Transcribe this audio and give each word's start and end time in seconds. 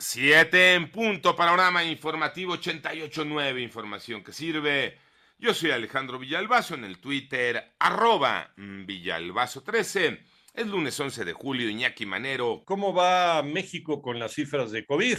Siete 0.00 0.74
en 0.74 0.92
punto, 0.92 1.34
panorama 1.34 1.82
informativo 1.82 2.54
88.9, 2.56 3.60
información 3.60 4.22
que 4.22 4.32
sirve. 4.32 4.96
Yo 5.38 5.52
soy 5.52 5.72
Alejandro 5.72 6.20
Villalbazo 6.20 6.76
en 6.76 6.84
el 6.84 7.00
Twitter, 7.00 7.74
arroba 7.80 8.52
Villalbazo13. 8.56 10.20
Es 10.54 10.66
lunes 10.68 10.98
11 11.00 11.24
de 11.24 11.32
julio, 11.32 11.68
Iñaki 11.68 12.06
Manero. 12.06 12.62
¿Cómo 12.64 12.94
va 12.94 13.42
México 13.42 14.00
con 14.00 14.20
las 14.20 14.34
cifras 14.34 14.70
de 14.70 14.86
COVID? 14.86 15.18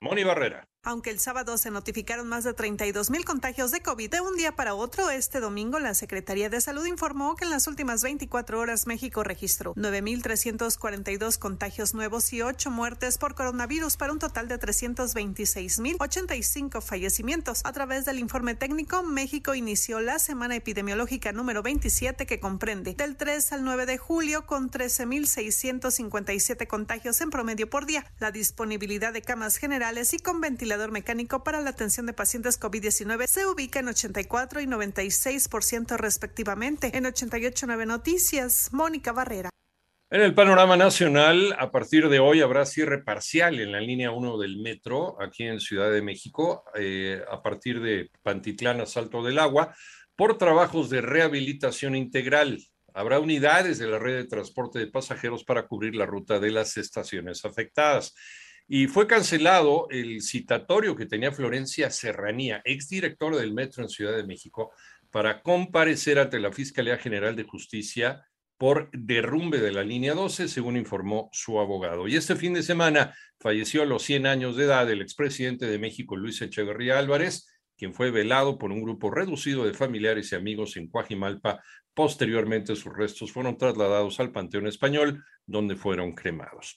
Moni 0.00 0.24
Barrera. 0.24 0.68
Aunque 0.84 1.10
el 1.10 1.18
sábado 1.18 1.58
se 1.58 1.72
notificaron 1.72 2.28
más 2.28 2.44
de 2.44 2.54
32 2.54 3.10
mil 3.10 3.24
contagios 3.24 3.72
de 3.72 3.82
COVID 3.82 4.10
de 4.10 4.20
un 4.20 4.36
día 4.36 4.52
para 4.52 4.74
otro, 4.74 5.10
este 5.10 5.40
domingo 5.40 5.80
la 5.80 5.92
Secretaría 5.92 6.48
de 6.48 6.60
Salud 6.60 6.86
informó 6.86 7.34
que 7.34 7.44
en 7.44 7.50
las 7.50 7.66
últimas 7.66 8.02
24 8.02 8.60
horas 8.60 8.86
México 8.86 9.24
registró 9.24 9.74
9.342 9.74 11.36
contagios 11.38 11.94
nuevos 11.94 12.32
y 12.32 12.42
8 12.42 12.70
muertes 12.70 13.18
por 13.18 13.34
coronavirus 13.34 13.96
para 13.96 14.12
un 14.12 14.20
total 14.20 14.46
de 14.46 14.60
326.085 14.60 16.80
fallecimientos. 16.80 17.62
A 17.64 17.72
través 17.72 18.04
del 18.04 18.20
informe 18.20 18.54
técnico, 18.54 19.02
México 19.02 19.56
inició 19.56 20.00
la 20.00 20.20
semana 20.20 20.54
epidemiológica 20.54 21.32
número 21.32 21.60
27 21.62 22.24
que 22.24 22.38
comprende 22.38 22.94
del 22.94 23.16
3 23.16 23.52
al 23.52 23.64
9 23.64 23.84
de 23.84 23.98
julio 23.98 24.46
con 24.46 24.70
13.657 24.70 26.68
contagios 26.68 27.20
en 27.20 27.30
promedio 27.30 27.68
por 27.68 27.84
día. 27.84 28.06
La 28.20 28.30
disponibilidad 28.30 29.12
de 29.12 29.22
camas 29.22 29.56
generales 29.56 30.14
y 30.14 30.18
con 30.18 30.40
ventilador 30.68 30.92
mecánico 30.92 31.42
para 31.42 31.62
la 31.62 31.70
atención 31.70 32.04
de 32.04 32.12
pacientes 32.12 32.60
COVID-19 32.60 33.26
se 33.26 33.46
ubica 33.46 33.80
en 33.80 33.88
84 33.88 34.60
y 34.60 34.66
96% 34.66 35.96
respectivamente. 35.96 36.94
En 36.94 37.04
88.9 37.04 37.86
Noticias, 37.86 38.68
Mónica 38.70 39.12
Barrera. 39.12 39.48
En 40.10 40.20
el 40.20 40.34
panorama 40.34 40.76
nacional, 40.76 41.56
a 41.58 41.70
partir 41.70 42.10
de 42.10 42.18
hoy 42.18 42.42
habrá 42.42 42.66
cierre 42.66 43.02
parcial 43.02 43.60
en 43.60 43.72
la 43.72 43.80
línea 43.80 44.10
1 44.10 44.36
del 44.36 44.58
metro 44.58 45.16
aquí 45.22 45.44
en 45.44 45.58
Ciudad 45.58 45.90
de 45.90 46.02
México, 46.02 46.64
eh, 46.74 47.22
a 47.30 47.40
partir 47.40 47.80
de 47.80 48.10
Pantitlán 48.22 48.82
a 48.82 48.86
Salto 48.86 49.22
del 49.22 49.38
Agua, 49.38 49.74
por 50.16 50.36
trabajos 50.36 50.90
de 50.90 51.00
rehabilitación 51.00 51.96
integral. 51.96 52.58
Habrá 52.92 53.20
unidades 53.20 53.78
de 53.78 53.86
la 53.86 53.98
red 53.98 54.16
de 54.16 54.28
transporte 54.28 54.78
de 54.78 54.88
pasajeros 54.88 55.44
para 55.44 55.66
cubrir 55.66 55.94
la 55.94 56.04
ruta 56.04 56.38
de 56.38 56.50
las 56.50 56.76
estaciones 56.76 57.46
afectadas. 57.46 58.14
Y 58.70 58.86
fue 58.86 59.06
cancelado 59.06 59.88
el 59.90 60.20
citatorio 60.20 60.94
que 60.94 61.06
tenía 61.06 61.32
Florencia 61.32 61.90
Serranía, 61.90 62.60
exdirectora 62.66 63.38
del 63.38 63.54
Metro 63.54 63.82
en 63.82 63.88
Ciudad 63.88 64.14
de 64.14 64.26
México, 64.26 64.72
para 65.10 65.42
comparecer 65.42 66.18
ante 66.18 66.38
la 66.38 66.52
Fiscalía 66.52 66.98
General 66.98 67.34
de 67.34 67.44
Justicia 67.44 68.26
por 68.58 68.90
derrumbe 68.92 69.58
de 69.58 69.72
la 69.72 69.84
línea 69.84 70.12
12, 70.12 70.48
según 70.48 70.76
informó 70.76 71.30
su 71.32 71.58
abogado. 71.60 72.08
Y 72.08 72.16
este 72.16 72.36
fin 72.36 72.52
de 72.52 72.62
semana 72.62 73.14
falleció 73.40 73.82
a 73.82 73.86
los 73.86 74.02
100 74.02 74.26
años 74.26 74.56
de 74.56 74.64
edad 74.64 74.90
el 74.90 75.00
expresidente 75.00 75.66
de 75.66 75.78
México, 75.78 76.16
Luis 76.16 76.42
Echeverría 76.42 76.98
Álvarez, 76.98 77.48
quien 77.78 77.94
fue 77.94 78.10
velado 78.10 78.58
por 78.58 78.70
un 78.70 78.82
grupo 78.82 79.10
reducido 79.10 79.64
de 79.64 79.72
familiares 79.72 80.32
y 80.32 80.34
amigos 80.34 80.76
en 80.76 80.88
Coajimalpa. 80.88 81.62
Posteriormente, 81.94 82.76
sus 82.76 82.92
restos 82.92 83.32
fueron 83.32 83.56
trasladados 83.56 84.20
al 84.20 84.32
Panteón 84.32 84.66
Español, 84.66 85.24
donde 85.46 85.76
fueron 85.76 86.12
cremados. 86.12 86.74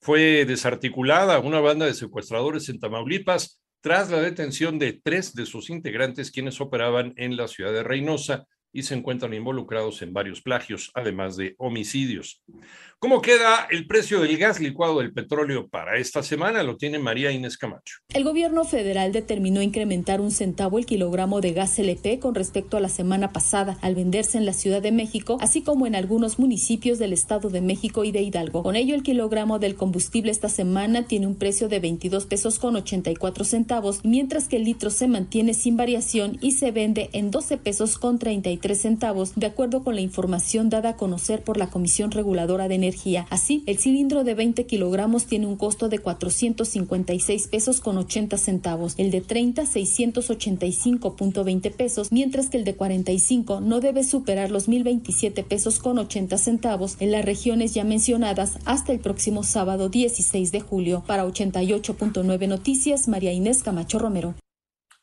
Fue 0.00 0.44
desarticulada 0.44 1.38
una 1.40 1.60
banda 1.60 1.86
de 1.86 1.94
secuestradores 1.94 2.68
en 2.68 2.78
Tamaulipas 2.78 3.60
tras 3.80 4.10
la 4.10 4.20
detención 4.20 4.78
de 4.78 5.00
tres 5.02 5.34
de 5.34 5.46
sus 5.46 5.70
integrantes 5.70 6.30
quienes 6.30 6.60
operaban 6.60 7.12
en 7.16 7.36
la 7.36 7.48
ciudad 7.48 7.72
de 7.72 7.82
Reynosa 7.82 8.46
y 8.72 8.82
se 8.82 8.94
encuentran 8.94 9.32
involucrados 9.32 10.02
en 10.02 10.12
varios 10.12 10.42
plagios, 10.42 10.90
además 10.94 11.36
de 11.36 11.54
homicidios. 11.58 12.42
¿Cómo 12.98 13.20
queda 13.20 13.68
el 13.70 13.86
precio 13.86 14.22
del 14.22 14.38
gas 14.38 14.58
licuado 14.58 15.00
del 15.00 15.12
petróleo 15.12 15.68
para 15.68 15.98
esta 15.98 16.22
semana? 16.22 16.62
Lo 16.62 16.78
tiene 16.78 16.98
María 16.98 17.30
Inés 17.30 17.58
Camacho. 17.58 17.96
El 18.08 18.24
gobierno 18.24 18.64
federal 18.64 19.12
determinó 19.12 19.60
incrementar 19.60 20.22
un 20.22 20.30
centavo 20.30 20.78
el 20.78 20.86
kilogramo 20.86 21.42
de 21.42 21.52
gas 21.52 21.78
LP 21.78 22.20
con 22.20 22.34
respecto 22.34 22.78
a 22.78 22.80
la 22.80 22.88
semana 22.88 23.32
pasada, 23.34 23.76
al 23.82 23.94
venderse 23.94 24.38
en 24.38 24.46
la 24.46 24.54
Ciudad 24.54 24.80
de 24.80 24.92
México, 24.92 25.36
así 25.42 25.60
como 25.60 25.86
en 25.86 25.94
algunos 25.94 26.38
municipios 26.38 26.98
del 26.98 27.12
Estado 27.12 27.50
de 27.50 27.60
México 27.60 28.02
y 28.02 28.12
de 28.12 28.22
Hidalgo. 28.22 28.62
Con 28.62 28.76
ello, 28.76 28.94
el 28.94 29.02
kilogramo 29.02 29.58
del 29.58 29.74
combustible 29.74 30.32
esta 30.32 30.48
semana 30.48 31.06
tiene 31.06 31.26
un 31.26 31.36
precio 31.36 31.68
de 31.68 31.80
22 31.80 32.24
pesos 32.24 32.58
con 32.58 32.76
84 32.76 33.44
centavos, 33.44 34.00
mientras 34.04 34.48
que 34.48 34.56
el 34.56 34.64
litro 34.64 34.88
se 34.88 35.06
mantiene 35.06 35.52
sin 35.52 35.76
variación 35.76 36.38
y 36.40 36.52
se 36.52 36.70
vende 36.70 37.10
en 37.12 37.30
12 37.30 37.58
pesos 37.58 37.98
con 37.98 38.18
33 38.18 38.80
centavos, 38.80 39.34
de 39.34 39.44
acuerdo 39.44 39.84
con 39.84 39.96
la 39.96 40.00
información 40.00 40.70
dada 40.70 40.88
a 40.88 40.96
conocer 40.96 41.44
por 41.44 41.58
la 41.58 41.68
Comisión 41.68 42.10
Reguladora 42.10 42.68
de 42.68 42.76
Energía. 42.76 42.85
Así, 43.30 43.62
el 43.66 43.78
cilindro 43.78 44.24
de 44.24 44.34
20 44.34 44.66
kilogramos 44.66 45.26
tiene 45.26 45.46
un 45.46 45.56
costo 45.56 45.88
de 45.88 45.98
456 45.98 47.48
pesos 47.48 47.80
con 47.80 47.98
80 47.98 48.38
centavos, 48.38 48.94
el 48.98 49.10
de 49.10 49.20
30 49.20 49.64
685.20 49.64 51.72
pesos, 51.72 52.12
mientras 52.12 52.48
que 52.48 52.58
el 52.58 52.64
de 52.64 52.74
45 52.74 53.60
no 53.60 53.80
debe 53.80 54.04
superar 54.04 54.50
los 54.50 54.68
1027 54.68 55.42
pesos 55.44 55.78
con 55.78 55.98
80 55.98 56.38
centavos 56.38 56.96
en 57.00 57.12
las 57.12 57.24
regiones 57.24 57.74
ya 57.74 57.84
mencionadas 57.84 58.58
hasta 58.64 58.92
el 58.92 59.00
próximo 59.00 59.42
sábado 59.42 59.88
16 59.88 60.52
de 60.52 60.60
julio. 60.60 61.02
Para 61.06 61.26
88.9 61.26 62.48
Noticias, 62.48 63.08
María 63.08 63.32
Inés 63.32 63.62
Camacho 63.62 63.98
Romero. 63.98 64.34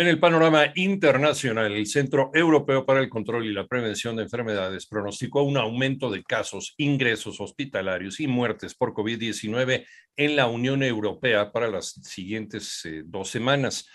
En 0.00 0.06
el 0.06 0.18
panorama 0.18 0.72
internacional, 0.76 1.72
el 1.72 1.86
Centro 1.86 2.30
Europeo 2.32 2.86
para 2.86 3.00
el 3.00 3.10
Control 3.10 3.44
y 3.44 3.52
la 3.52 3.66
Prevención 3.66 4.16
de 4.16 4.22
Enfermedades 4.22 4.86
pronosticó 4.86 5.42
un 5.42 5.58
aumento 5.58 6.10
de 6.10 6.22
casos, 6.22 6.72
ingresos 6.78 7.38
hospitalarios 7.38 8.18
y 8.18 8.26
muertes 8.26 8.74
por 8.74 8.94
COVID-19 8.94 9.84
en 10.16 10.36
la 10.36 10.46
Unión 10.46 10.82
Europea 10.82 11.52
para 11.52 11.68
las 11.68 12.00
siguientes 12.02 12.82
eh, 12.86 13.02
dos 13.04 13.28
semanas. 13.28 13.90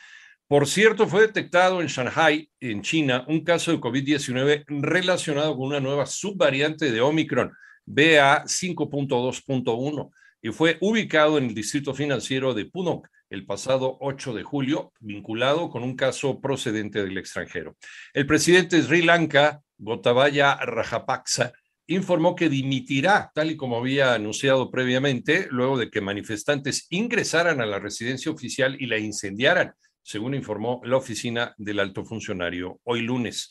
Por 0.47 0.67
cierto, 0.67 1.07
fue 1.07 1.21
detectado 1.21 1.81
en 1.81 1.87
Shanghai, 1.87 2.51
en 2.59 2.83
China, 2.83 3.25
un 3.27 3.43
caso 3.43 3.71
de 3.71 3.79
COVID-19 3.79 4.65
relacionado 4.67 5.57
con 5.57 5.69
una 5.69 5.79
nueva 5.79 6.05
subvariante 6.05 6.91
de 6.91 7.01
Omicron, 7.01 7.51
BA5.2.1, 7.87 10.11
y 10.43 10.49
fue 10.49 10.77
ubicado 10.81 11.39
en 11.39 11.45
el 11.45 11.55
distrito 11.55 11.95
financiero 11.95 12.53
de 12.53 12.65
Pudong 12.65 13.01
el 13.35 13.45
pasado 13.45 13.97
8 13.99 14.33
de 14.33 14.43
julio, 14.43 14.93
vinculado 14.99 15.69
con 15.69 15.83
un 15.83 15.95
caso 15.95 16.39
procedente 16.39 17.03
del 17.03 17.17
extranjero. 17.17 17.75
El 18.13 18.25
presidente 18.25 18.77
de 18.77 18.83
Sri 18.83 19.01
Lanka, 19.01 19.61
Gotabaya 19.77 20.55
Rajapaksa, 20.55 21.51
informó 21.87 22.33
que 22.35 22.49
dimitirá, 22.49 23.31
tal 23.35 23.51
y 23.51 23.57
como 23.57 23.77
había 23.77 24.13
anunciado 24.13 24.71
previamente, 24.71 25.47
luego 25.51 25.77
de 25.77 25.89
que 25.91 26.01
manifestantes 26.01 26.87
ingresaran 26.89 27.61
a 27.61 27.65
la 27.65 27.77
residencia 27.77 28.31
oficial 28.31 28.77
y 28.79 28.87
la 28.87 28.97
incendiaran, 28.97 29.73
según 30.01 30.33
informó 30.33 30.81
la 30.83 30.97
oficina 30.97 31.53
del 31.57 31.79
alto 31.79 32.05
funcionario 32.05 32.79
hoy 32.83 33.01
lunes. 33.01 33.49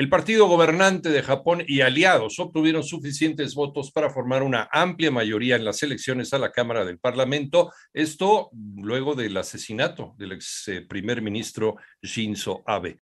El 0.00 0.08
partido 0.08 0.46
gobernante 0.46 1.10
de 1.10 1.22
Japón 1.22 1.62
y 1.66 1.82
aliados 1.82 2.38
obtuvieron 2.38 2.82
suficientes 2.82 3.54
votos 3.54 3.92
para 3.92 4.08
formar 4.08 4.42
una 4.42 4.66
amplia 4.72 5.10
mayoría 5.10 5.56
en 5.56 5.64
las 5.66 5.82
elecciones 5.82 6.32
a 6.32 6.38
la 6.38 6.52
Cámara 6.52 6.86
del 6.86 6.98
Parlamento, 6.98 7.70
esto 7.92 8.48
luego 8.76 9.14
del 9.14 9.36
asesinato 9.36 10.14
del 10.16 10.32
ex 10.32 10.68
eh, 10.68 10.80
primer 10.80 11.20
ministro 11.20 11.76
Shinzo 12.00 12.62
Abe. 12.64 12.98